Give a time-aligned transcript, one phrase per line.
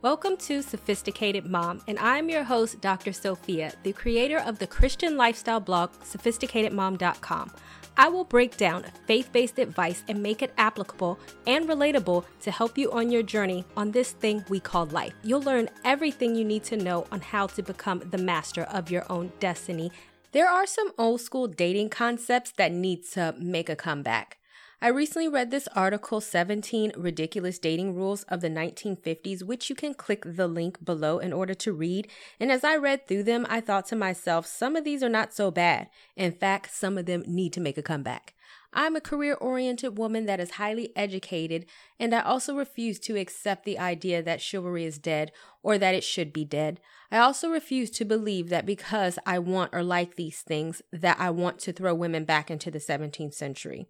[0.00, 3.12] Welcome to Sophisticated Mom, and I'm your host, Dr.
[3.12, 7.50] Sophia, the creator of the Christian lifestyle blog, sophisticatedmom.com.
[7.96, 12.78] I will break down faith based advice and make it applicable and relatable to help
[12.78, 15.14] you on your journey on this thing we call life.
[15.24, 19.04] You'll learn everything you need to know on how to become the master of your
[19.10, 19.90] own destiny.
[20.30, 24.37] There are some old school dating concepts that need to make a comeback.
[24.80, 29.92] I recently read this article 17 Ridiculous Dating Rules of the 1950s, which you can
[29.92, 32.06] click the link below in order to read.
[32.38, 35.34] And as I read through them, I thought to myself, some of these are not
[35.34, 35.88] so bad.
[36.14, 38.34] In fact, some of them need to make a comeback.
[38.72, 41.64] I'm a career oriented woman that is highly educated,
[41.98, 45.32] and I also refuse to accept the idea that chivalry is dead
[45.62, 46.80] or that it should be dead.
[47.10, 51.30] I also refuse to believe that because I want or like these things, that I
[51.30, 53.86] want to throw women back into the 17th century.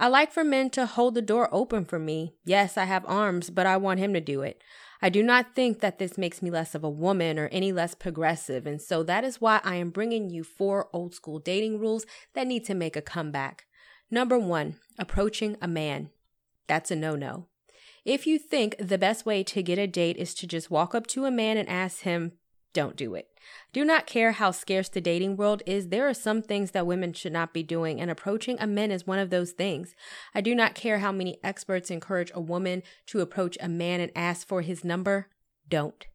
[0.00, 2.34] I like for men to hold the door open for me.
[2.44, 4.62] Yes, I have arms, but I want him to do it.
[5.02, 7.94] I do not think that this makes me less of a woman or any less
[7.94, 12.06] progressive, and so that is why I am bringing you four old school dating rules
[12.32, 13.66] that need to make a comeback.
[14.10, 16.10] Number one, approaching a man.
[16.66, 17.46] That's a no no.
[18.04, 21.06] If you think the best way to get a date is to just walk up
[21.08, 22.32] to a man and ask him,
[22.74, 23.28] don't do it.
[23.72, 27.12] Do not care how scarce the dating world is, there are some things that women
[27.12, 29.94] should not be doing, and approaching a man is one of those things.
[30.34, 34.10] I do not care how many experts encourage a woman to approach a man and
[34.16, 35.28] ask for his number.
[35.68, 36.06] Don't.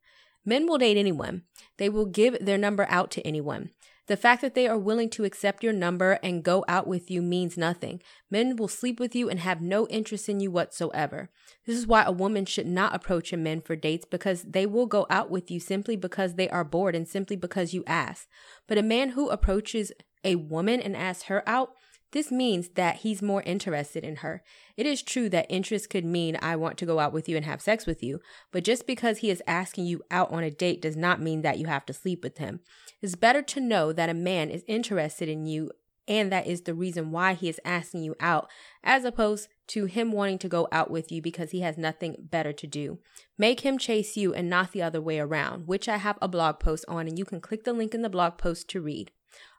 [0.45, 1.43] Men will date anyone.
[1.77, 3.71] They will give their number out to anyone.
[4.09, 7.21] The fact that they are willing to accept your number and go out with you
[7.21, 8.01] means nothing.
[8.31, 11.29] Men will sleep with you and have no interest in you whatsoever.
[11.67, 14.87] This is why a woman should not approach a man for dates because they will
[14.87, 18.27] go out with you simply because they are bored and simply because you ask.
[18.67, 19.91] But a man who approaches
[20.23, 21.73] a woman and asks her out,
[22.11, 24.43] this means that he's more interested in her.
[24.75, 27.45] It is true that interest could mean I want to go out with you and
[27.45, 28.19] have sex with you,
[28.51, 31.59] but just because he is asking you out on a date does not mean that
[31.59, 32.61] you have to sleep with him.
[33.01, 35.71] It's better to know that a man is interested in you
[36.09, 38.49] and that is the reason why he is asking you out,
[38.83, 42.51] as opposed to him wanting to go out with you because he has nothing better
[42.51, 42.97] to do.
[43.37, 46.59] Make him chase you and not the other way around, which I have a blog
[46.59, 49.11] post on, and you can click the link in the blog post to read.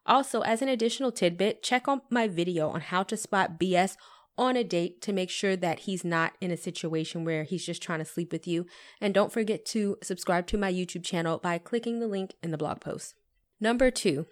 [0.07, 3.97] Also, as an additional tidbit, check out my video on how to spot BS
[4.39, 7.83] on a date to make sure that he's not in a situation where he's just
[7.83, 8.67] trying to sleep with you.
[9.01, 12.59] And don't forget to subscribe to my YouTube channel by clicking the link in the
[12.59, 13.15] blog post.
[13.61, 14.27] Number two,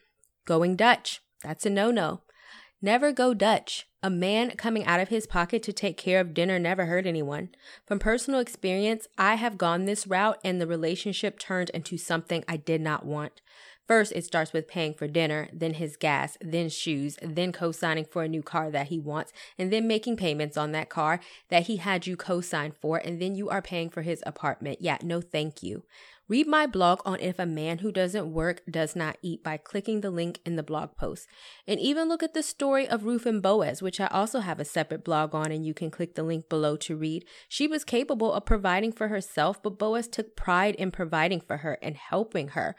[0.46, 1.20] going Dutch.
[1.44, 2.22] That's a no no.
[2.80, 3.86] Never go Dutch.
[4.02, 7.50] A man coming out of his pocket to take care of dinner never hurt anyone.
[7.84, 12.56] From personal experience, I have gone this route and the relationship turned into something I
[12.56, 13.40] did not want.
[13.88, 18.04] First, it starts with paying for dinner, then his gas, then shoes, then co signing
[18.04, 21.68] for a new car that he wants, and then making payments on that car that
[21.68, 24.82] he had you co sign for, and then you are paying for his apartment.
[24.82, 25.84] Yeah, no thank you.
[26.28, 30.02] Read my blog on If a Man Who Doesn't Work Does Not Eat by clicking
[30.02, 31.26] the link in the blog post.
[31.66, 34.64] And even look at the story of Ruth and Boaz, which I also have a
[34.66, 37.24] separate blog on, and you can click the link below to read.
[37.48, 41.78] She was capable of providing for herself, but Boaz took pride in providing for her
[41.80, 42.76] and helping her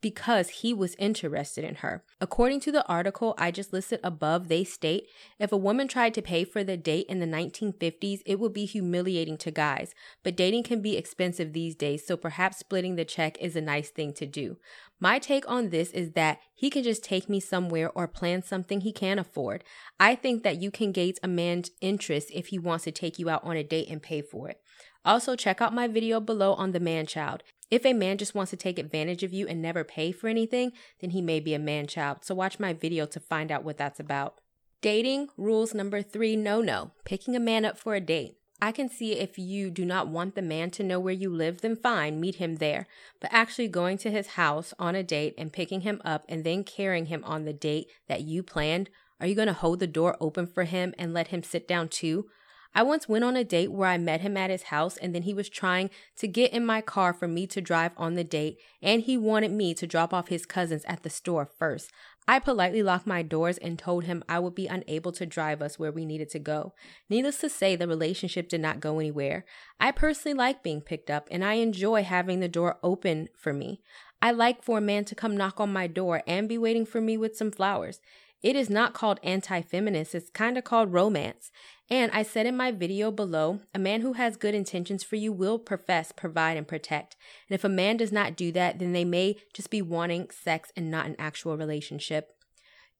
[0.00, 2.04] because he was interested in her.
[2.20, 6.22] According to the article I just listed above, they state if a woman tried to
[6.22, 9.94] pay for the date in the 1950s, it would be humiliating to guys.
[10.22, 13.90] But dating can be expensive these days, so perhaps splitting the check is a nice
[13.90, 14.58] thing to do.
[15.00, 18.80] My take on this is that he can just take me somewhere or plan something
[18.80, 19.62] he can afford.
[20.00, 23.30] I think that you can gauge a man's interest if he wants to take you
[23.30, 24.60] out on a date and pay for it.
[25.04, 27.42] Also, check out my video below on the man child.
[27.70, 30.72] If a man just wants to take advantage of you and never pay for anything,
[31.00, 32.24] then he may be a man child.
[32.24, 34.40] So watch my video to find out what that's about.
[34.80, 36.92] Dating rules number three no no.
[37.04, 38.36] Picking a man up for a date.
[38.60, 41.60] I can see if you do not want the man to know where you live,
[41.60, 42.88] then fine, meet him there.
[43.20, 46.64] But actually going to his house on a date and picking him up and then
[46.64, 48.90] carrying him on the date that you planned,
[49.20, 51.88] are you going to hold the door open for him and let him sit down
[51.88, 52.28] too?
[52.74, 55.22] I once went on a date where I met him at his house and then
[55.22, 58.58] he was trying to get in my car for me to drive on the date
[58.82, 61.90] and he wanted me to drop off his cousins at the store first.
[62.30, 65.78] I politely locked my doors and told him I would be unable to drive us
[65.78, 66.74] where we needed to go.
[67.08, 69.46] Needless to say, the relationship did not go anywhere.
[69.80, 73.80] I personally like being picked up and I enjoy having the door open for me.
[74.20, 77.00] I like for a man to come knock on my door and be waiting for
[77.00, 78.00] me with some flowers.
[78.42, 81.50] It is not called anti feminist, it's kind of called romance.
[81.90, 85.32] And I said in my video below, a man who has good intentions for you
[85.32, 87.16] will profess, provide, and protect.
[87.48, 90.70] And if a man does not do that, then they may just be wanting sex
[90.76, 92.32] and not an actual relationship.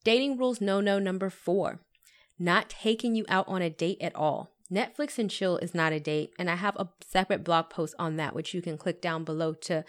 [0.05, 1.81] Dating rules no no number four
[2.38, 4.50] not taking you out on a date at all.
[4.70, 8.17] Netflix and chill is not a date, and I have a separate blog post on
[8.17, 9.85] that, which you can click down below to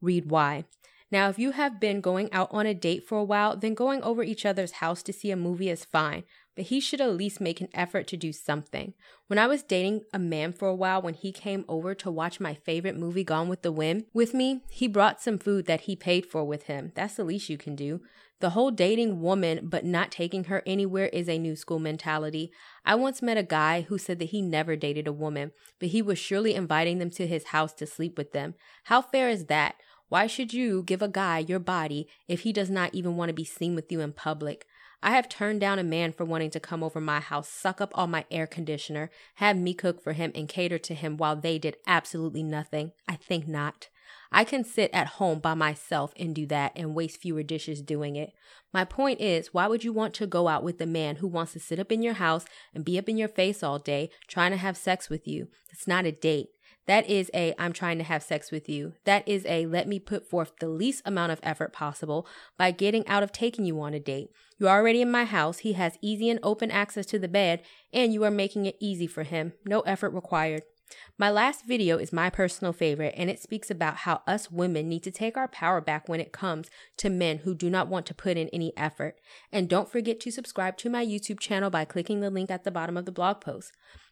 [0.00, 0.64] read why.
[1.12, 4.00] Now, if you have been going out on a date for a while, then going
[4.02, 6.22] over each other's house to see a movie is fine,
[6.54, 8.94] but he should at least make an effort to do something.
[9.26, 12.38] When I was dating a man for a while, when he came over to watch
[12.38, 15.96] my favorite movie, Gone with the Wind, with me, he brought some food that he
[15.96, 16.92] paid for with him.
[16.94, 18.00] That's the least you can do.
[18.38, 22.50] The whole dating woman but not taking her anywhere is a new school mentality.
[22.86, 26.00] I once met a guy who said that he never dated a woman, but he
[26.00, 28.54] was surely inviting them to his house to sleep with them.
[28.84, 29.74] How fair is that?
[30.10, 33.32] Why should you give a guy your body if he does not even want to
[33.32, 34.66] be seen with you in public?
[35.04, 37.92] I have turned down a man for wanting to come over my house, suck up
[37.94, 41.60] all my air conditioner, have me cook for him, and cater to him while they
[41.60, 42.90] did absolutely nothing.
[43.06, 43.88] I think not.
[44.32, 48.16] I can sit at home by myself and do that and waste fewer dishes doing
[48.16, 48.32] it.
[48.74, 51.52] My point is, why would you want to go out with a man who wants
[51.52, 54.50] to sit up in your house and be up in your face all day trying
[54.50, 55.46] to have sex with you?
[55.70, 56.48] It's not a date.
[56.90, 58.94] That is a I'm trying to have sex with you.
[59.04, 62.26] That is a let me put forth the least amount of effort possible
[62.58, 64.32] by getting out of taking you on a date.
[64.58, 65.58] You're already in my house.
[65.58, 69.06] He has easy and open access to the bed, and you are making it easy
[69.06, 69.52] for him.
[69.64, 70.64] No effort required.
[71.16, 75.04] My last video is my personal favorite, and it speaks about how us women need
[75.04, 78.14] to take our power back when it comes to men who do not want to
[78.14, 79.14] put in any effort.
[79.52, 82.72] And don't forget to subscribe to my YouTube channel by clicking the link at the
[82.72, 83.70] bottom of the blog post.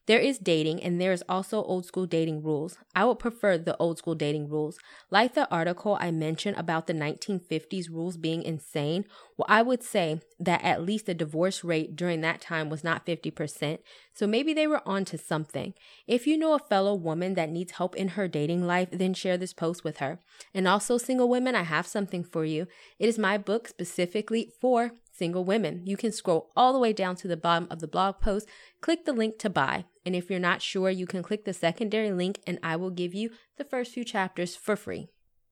[0.09, 2.79] There is dating and there is also old school dating rules.
[2.97, 4.79] I would prefer the old school dating rules.
[5.11, 9.05] Like the article I mentioned about the 1950s rules being insane,
[9.37, 13.05] well, I would say that at least the divorce rate during that time was not
[13.05, 13.81] 50%,
[14.15, 15.75] so maybe they were onto something.
[16.07, 19.37] If you know a fellow woman that needs help in her dating life, then share
[19.37, 20.21] this post with her.
[20.55, 22.67] And also, single women, I have something for you.
[22.99, 25.83] It is my book specifically for single women.
[25.85, 28.49] You can scroll all the way down to the bottom of the blog post,
[28.81, 29.85] click the link to buy.
[30.07, 33.15] And if you're not sure, you can click the secondary link and I will give
[33.15, 35.09] you the first few chapters for free.